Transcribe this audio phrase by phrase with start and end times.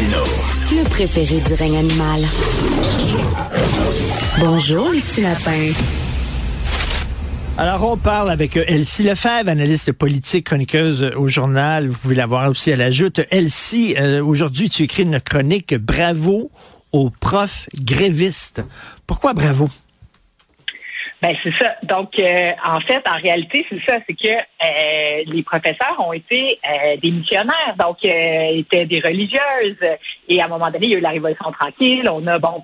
[0.00, 0.24] Martino.
[0.70, 2.22] Le préféré du règne animal.
[4.38, 5.72] Bonjour, les petits lapins.
[7.58, 11.88] Alors, on parle avec euh, Elsie Lefebvre, analyste politique, chroniqueuse euh, au journal.
[11.88, 13.20] Vous pouvez la voir aussi à la joute.
[13.30, 16.50] Elsie, euh, aujourd'hui, tu écris une chronique Bravo
[16.92, 18.62] aux profs grévistes.
[19.06, 19.68] Pourquoi bravo?
[21.22, 21.76] Ben c'est ça.
[21.82, 26.58] Donc euh, en fait, en réalité, c'est ça, c'est que euh, les professeurs ont été
[26.66, 29.76] euh, des missionnaires, donc étaient des religieuses.
[30.28, 32.08] Et à un moment donné, il y a eu la révolution tranquille.
[32.10, 32.62] On a bon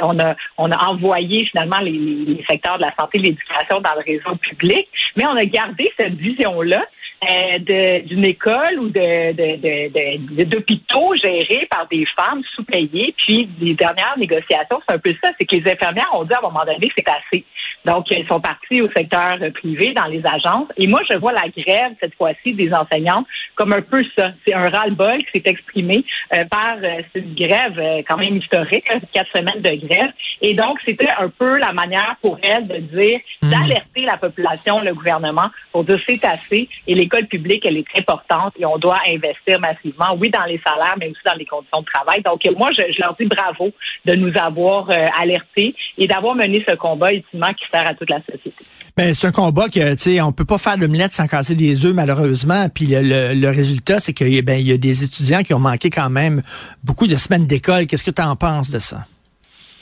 [0.00, 3.80] on a on a envoyé finalement les, les secteurs de la santé, et de l'éducation
[3.80, 6.86] dans le réseau public, mais on a gardé cette vision là
[7.20, 13.14] d'une école ou de d'hôpitaux gérés par des femmes sous-payées.
[13.16, 16.38] Puis les dernières négociations, c'est un peu ça, c'est que les infirmières ont dit à
[16.38, 17.44] un moment donné, c'est assez.
[17.84, 20.68] Donc, ils sont partis au secteur privé, dans les agences.
[20.76, 24.32] Et moi, je vois la grève, cette fois-ci, des enseignantes comme un peu ça.
[24.46, 28.84] C'est un ras-le-bol qui s'est exprimé euh, par euh, cette grève euh, quand même historique,
[29.12, 30.10] quatre semaines de grève.
[30.42, 33.50] Et donc, c'était un peu la manière pour elles de dire, mmh.
[33.50, 36.68] d'alerter la population, le gouvernement, pour dire c'est assez.
[36.86, 40.96] Et l'école publique, elle est importante et on doit investir massivement, oui, dans les salaires,
[40.98, 42.22] mais aussi dans les conditions de travail.
[42.22, 43.70] Donc, moi, je, leur dis bravo
[44.04, 48.20] de nous avoir alertés et d'avoir mené ce combat ultimement qui sert à toute la
[48.20, 48.52] société.
[48.96, 51.86] Ben, c'est un combat que, tu sais, on peut pas faire l'omelette sans casser des
[51.86, 52.68] œufs, malheureusement.
[52.68, 56.42] Puis le, résultat, c'est qu'il ben, y a des étudiants qui ont manqué quand même
[56.82, 57.86] beaucoup de semaines d'école.
[57.86, 59.04] Qu'est-ce que tu en penses de ça?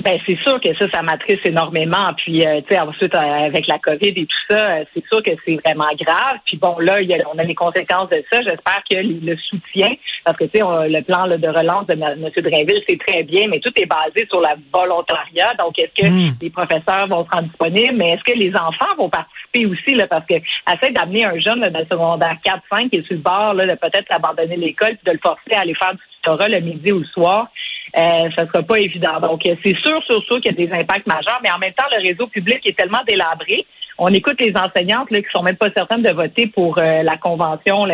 [0.05, 2.13] Ben c'est sûr que ça, ça m'attriste énormément.
[2.17, 5.23] Puis, euh, tu sais, ensuite, euh, avec la COVID et tout ça, euh, c'est sûr
[5.23, 6.37] que c'est vraiment grave.
[6.45, 8.43] Puis bon, là, y a, on a les conséquences de ça.
[8.43, 12.29] J'espère que le soutien, parce que, tu sais, le plan de relance de M.
[12.37, 15.55] Drainville, c'est très bien, mais tout est basé sur la volontariat.
[15.55, 16.35] Donc, est-ce que hmm.
[16.43, 17.97] les professeurs vont se rendre disponibles?
[17.97, 19.95] Mais est-ce que les enfants vont participer aussi?
[19.95, 23.23] Là, parce que essayer d'amener un jeune là, de secondaire 4-5 qui est sur le
[23.23, 26.01] bord là, de peut-être abandonner l'école puis de le forcer à aller faire du
[26.49, 27.49] le midi ou le soir,
[27.97, 29.21] euh, ça sera pas évident.
[29.21, 31.73] Donc, euh, c'est sûr, sûr, sûr qu'il y a des impacts majeurs, mais en même
[31.73, 33.67] temps, le réseau public est tellement délabré.
[33.99, 37.17] On écoute les enseignantes là, qui sont même pas certaines de voter pour euh, la
[37.17, 37.87] convention,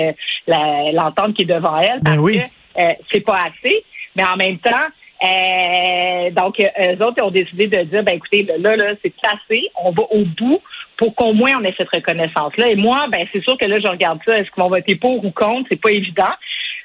[0.47, 3.85] l'entente qui est devant elles, ben parce que euh, c'est pas assez.
[4.17, 4.71] Mais en même temps,
[5.23, 9.93] euh, donc, eux autres ont décidé de dire, ben écoutez, là, là, c'est assez, on
[9.93, 10.61] va au bout
[10.97, 12.69] pour qu'au moins on ait cette reconnaissance-là.
[12.69, 15.25] Et moi, ben c'est sûr que là, je regarde ça, est-ce qu'ils vont voter pour
[15.25, 16.35] ou contre, c'est pas évident.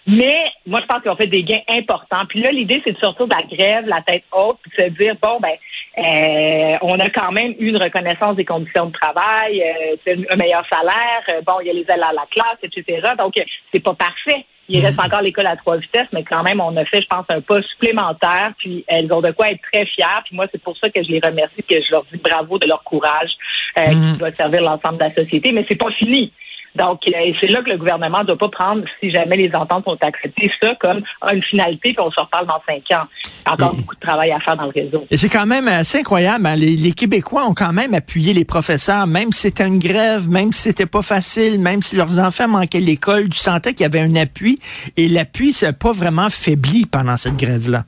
[0.08, 2.26] Mais moi, je pense qu'ils ont fait des gains importants.
[2.30, 4.98] Puis là, l'idée, c'est de sortir de la grève, la tête haute, puis de se
[4.98, 5.52] dire, bon, ben,
[5.98, 9.62] euh, on a quand même eu une reconnaissance des conditions de travail,
[10.08, 13.10] euh, un meilleur salaire, euh, bon, il y a les ailes à la classe, etc.
[13.18, 13.34] Donc,
[13.74, 14.46] c'est pas parfait.
[14.70, 17.26] Il reste encore l'école à trois vitesses, mais quand même, on a fait, je pense,
[17.30, 18.52] un pas supplémentaire.
[18.58, 20.24] Puis elles ont de quoi être très fières.
[20.26, 22.68] Puis moi, c'est pour ça que je les remercie, que je leur dis bravo de
[22.68, 23.38] leur courage
[23.78, 25.54] euh, qui doit servir l'ensemble de la société.
[25.54, 26.34] Mais c'est pas fini.
[26.78, 29.84] Donc, euh, c'est là que le gouvernement ne doit pas prendre, si jamais les ententes
[29.86, 31.02] sont acceptées, ça comme
[31.32, 33.06] une finalité, puis on se reparle dans cinq ans.
[33.26, 35.06] Il y a encore beaucoup de travail à faire dans le réseau.
[35.10, 36.46] Et c'est quand même assez incroyable.
[36.46, 36.56] Hein.
[36.56, 40.64] Les, Québécois ont quand même appuyé les professeurs, même si c'était une grève, même si
[40.64, 44.16] c'était pas facile, même si leurs enfants manquaient l'école, tu sentais qu'il y avait un
[44.16, 44.60] appui.
[44.98, 47.86] Et l'appui s'est pas vraiment faibli pendant cette grève-là.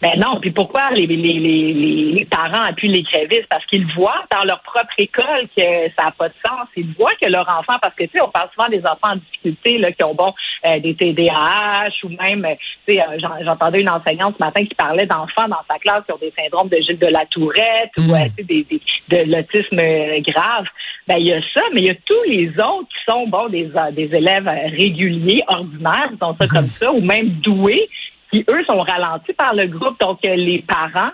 [0.00, 1.72] Ben non, puis pourquoi les, les, les,
[2.12, 3.48] les parents appuient les grévistes?
[3.50, 5.62] Parce qu'ils voient dans leur propre école que
[5.96, 6.68] ça n'a pas de sens.
[6.76, 9.16] Ils voient que leur enfant, parce que tu sais, on parle souvent des enfants en
[9.16, 10.32] difficulté là, qui ont bon
[10.66, 12.46] euh, des TDAH ou même,
[12.86, 16.12] tu sais, euh, j'entendais une enseignante ce matin qui parlait d'enfants dans sa classe qui
[16.12, 18.14] ont des syndromes de Gilles de la Tourette ou mm.
[18.14, 19.80] euh, des, des, de l'autisme
[20.20, 20.66] grave.
[21.08, 23.48] Ben il y a ça, mais il y a tous les autres qui sont bon
[23.48, 27.88] des, des élèves réguliers, ordinaires, disons ça comme ça, ou même doués
[28.32, 29.98] qui, eux, sont ralentis par le groupe.
[30.00, 31.10] Donc, euh, les parents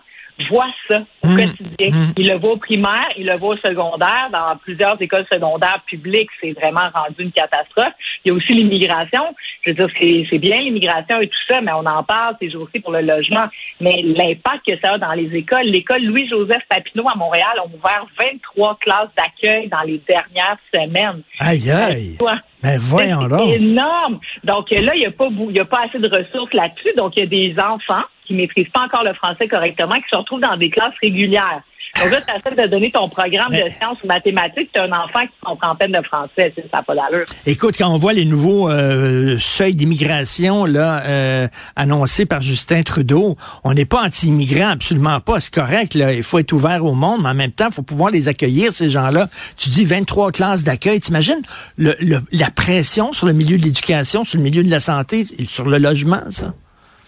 [0.49, 1.37] voit ça au Mmh.
[1.37, 1.91] quotidien.
[1.99, 2.13] Mmh.
[2.17, 4.29] Il le voit au primaire, il le voit au secondaire.
[4.33, 7.93] Dans plusieurs écoles secondaires publiques, c'est vraiment rendu une catastrophe.
[8.25, 9.35] Il y a aussi l'immigration.
[9.63, 12.81] Je veux dire, c'est bien l'immigration et tout ça, mais on en parle ces jours-ci
[12.81, 13.47] pour le logement.
[13.81, 18.07] Mais l'impact que ça a dans les écoles, l'école Louis-Joseph Papineau à Montréal a ouvert
[18.19, 21.23] 23 classes d'accueil dans les dernières semaines.
[21.41, 22.17] Aïe, aïe.
[22.19, 24.21] Toi, Ben voyons c'est énorme.
[24.45, 26.93] Donc euh, là, il n'y a, pas il y a pas assez de ressources là-dessus.
[26.97, 30.17] Donc, il y a des enfants qui maîtrisent pas encore le français correctement, qui se
[30.17, 31.61] retrouvent dans des classes régulières.
[32.03, 35.23] Donc là, tu de donner ton programme Mais- de sciences ou mathématiques, tu un enfant
[35.23, 36.53] qui comprend peine de français.
[36.56, 37.25] Ça n'a pas d'allure.
[37.47, 43.37] Écoute, quand on voit les nouveaux euh, seuils d'immigration là euh, annoncés par Justin Trudeau,
[43.62, 45.38] on n'est pas anti-immigrants, absolument pas.
[45.38, 46.12] C'est correct, là.
[46.12, 48.73] Il faut être ouvert au monde, mais en même temps, il faut pouvoir les accueillir,
[48.73, 49.29] ces gens-là.
[49.56, 50.99] Tu dis 23 classes d'accueil.
[51.00, 51.43] T'imagines
[51.77, 55.25] le, le- la pression sur le milieu de l'éducation, sur le milieu de la santé,
[55.49, 56.55] sur le logement, ça?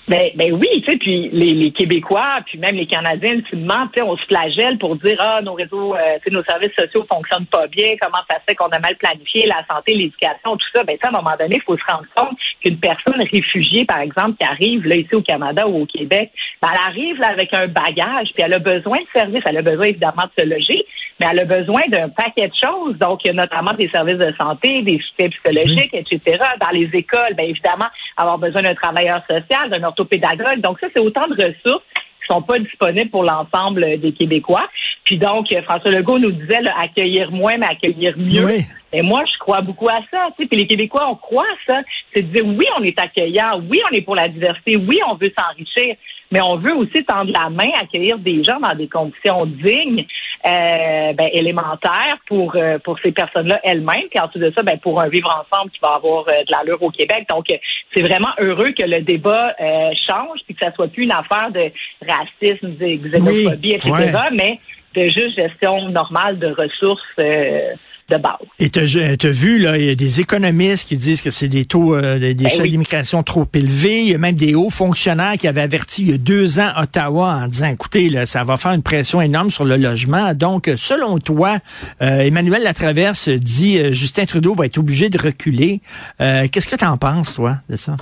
[0.08, 3.98] Ben, ben oui, tu sais, puis les, les Québécois, puis même les Canadiens, ultimement, tu
[3.98, 7.66] sais, on se flagelle pour dire ah nos réseaux, euh, nos services sociaux fonctionnent pas
[7.66, 10.84] bien, comment ça se fait qu'on a mal planifié la santé, l'éducation, tout ça.
[10.84, 13.98] Ben ça, à un moment donné, il faut se rendre compte qu'une personne réfugiée, par
[13.98, 16.30] exemple, qui arrive là ici au Canada ou au Québec,
[16.62, 19.62] ben, elle arrive là avec un bagage, puis elle a besoin de services, elle a
[19.62, 20.86] besoin évidemment de se loger,
[21.20, 22.96] mais elle a besoin d'un paquet de choses.
[22.98, 26.38] Donc, il y a notamment des services de santé, des soutiens psychologiques, etc.
[26.60, 27.86] Dans les écoles, bien évidemment,
[28.16, 30.60] avoir besoin d'un travailleur social, d'un orthopédagogue.
[30.60, 31.84] Donc, ça, c'est autant de ressources
[32.20, 34.68] qui sont pas disponibles pour l'ensemble des Québécois.
[35.04, 38.44] Puis donc, euh, François Legault nous disait là, accueillir moins, mais accueillir mieux.
[38.44, 38.64] Oui.
[38.92, 40.28] Et moi, je crois beaucoup à ça.
[40.36, 41.82] Tu sais, puis les Québécois, on croit à ça.
[42.14, 45.14] C'est de dire oui, on est accueillant, oui, on est pour la diversité, oui, on
[45.14, 45.96] veut s'enrichir,
[46.30, 50.04] mais on veut aussi tendre la main, accueillir des gens dans des conditions dignes,
[50.46, 54.08] euh, ben, élémentaires pour euh, pour ces personnes-là elles-mêmes.
[54.10, 56.82] Puis ensuite de ça, ben, pour un vivre ensemble qui va avoir euh, de l'allure
[56.82, 57.26] au Québec.
[57.28, 57.56] Donc, euh,
[57.94, 61.50] c'est vraiment heureux que le débat euh, change, puis que ça soit plus une affaire
[61.50, 61.72] de
[62.06, 64.36] racisme, de xénophobie, Oui, etc., ouais.
[64.36, 64.60] mais
[64.94, 67.74] de juste gestion normale de ressources euh,
[68.08, 68.36] de base.
[68.58, 71.64] Et tu as vu, là, il y a des économistes qui disent que c'est des
[71.64, 72.70] taux, euh, des, Ben oui.
[72.70, 74.00] d'immigration trop élevés.
[74.00, 76.70] Il y a même des hauts fonctionnaires qui avaient averti il y a deux ans
[76.76, 80.34] Ottawa en disant, écoutez, là, ça va faire une pression énorme sur le logement.
[80.34, 81.58] Donc, selon toi,
[82.02, 85.80] euh, Emmanuel Latraverse dit, euh, Justin Trudeau va être obligé de reculer.
[86.20, 87.96] Euh, Qu'est-ce que tu en penses, toi, de ça?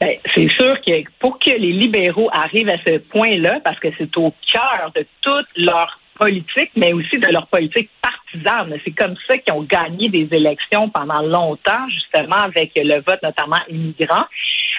[0.00, 0.90] Ben, c'est sûr que
[1.20, 5.46] pour que les libéraux arrivent à ce point-là, parce que c'est au cœur de toute
[5.56, 7.88] leur politique, mais aussi de leur politique
[8.84, 13.58] C'est comme ça qu'ils ont gagné des élections pendant longtemps, justement, avec le vote notamment
[13.68, 14.24] immigrant.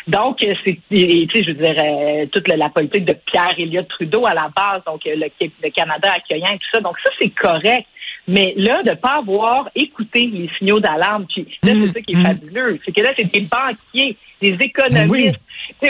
[0.07, 3.87] Donc, euh, c'est, tu sais, je veux dire, euh, toute la, politique de Pierre Elliott
[3.87, 5.27] Trudeau à la base, donc euh, le,
[5.63, 6.81] le Canada accueillant et tout ça.
[6.81, 7.87] Donc, ça, c'est correct.
[8.27, 12.23] Mais là, de pas avoir écouté les signaux d'alarme, puis là, c'est ça qui est
[12.23, 15.39] fabuleux, c'est que là, c'est des banquiers, des économistes.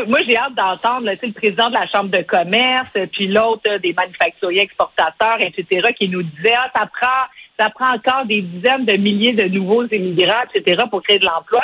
[0.07, 3.93] Moi, j'ai hâte d'entendre le président de la Chambre de commerce, puis l'autre euh, des
[3.93, 7.25] manufacturiers exportateurs, etc., qui nous disait, ah, ça prend,
[7.59, 11.63] ça prend encore des dizaines de milliers de nouveaux immigrants, etc., pour créer de l'emploi.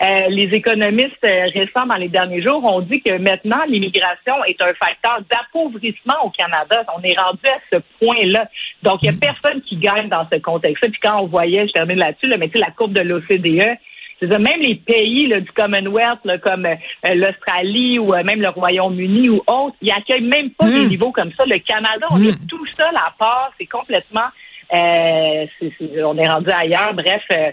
[0.00, 4.60] Euh, les économistes euh, récents dans les derniers jours ont dit que maintenant, l'immigration est
[4.62, 6.84] un facteur d'appauvrissement au Canada.
[6.96, 8.48] On est rendu à ce point-là.
[8.84, 10.90] Donc, il n'y a personne qui gagne dans ce contexte-là.
[10.90, 13.76] Puis quand on voyait, je termine là-dessus, là, mais tu sais, la courbe de l'OCDE,
[14.18, 18.48] c'est-à-dire, même les pays là, du Commonwealth, là, comme euh, l'Australie ou euh, même le
[18.50, 21.44] Royaume-Uni ou autres, ils accueillent même pas des niveaux comme ça.
[21.44, 23.52] Le Canada, on est tout seul à part.
[23.58, 24.28] C'est complètement...
[24.72, 26.94] euh, c'est- c'est- on est rendu ailleurs.
[26.94, 27.50] Bref, euh,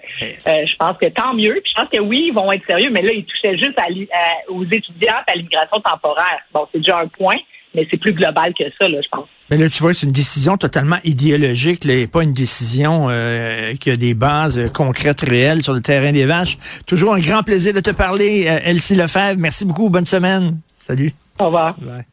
[0.47, 1.59] euh, je pense que tant mieux.
[1.63, 3.83] Puis je pense que oui, ils vont être sérieux, mais là, ils touchaient juste à
[3.83, 6.39] à- aux étudiants à l'immigration temporaire.
[6.53, 7.37] Bon, c'est déjà un point,
[7.73, 9.27] mais c'est plus global que ça, là, je pense.
[9.51, 13.75] Mais là, tu vois, c'est une décision totalement idéologique, là, et pas une décision euh,
[13.75, 16.57] qui a des bases euh, concrètes, réelles sur le terrain des vaches.
[16.87, 19.37] Toujours un grand plaisir de te parler, euh, Elsie Lefebvre.
[19.39, 19.89] Merci beaucoup.
[19.91, 20.59] Bonne semaine.
[20.75, 21.13] Salut.
[21.39, 21.75] Au revoir.
[21.79, 22.05] Bye.